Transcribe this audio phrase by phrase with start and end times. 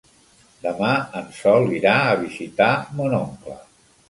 [0.61, 3.61] Demà en Sol irà a visitar mon oncle.